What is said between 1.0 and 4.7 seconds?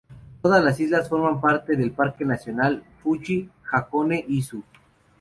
forman parte del Parque Nacional Fuji-Hakone-Izu.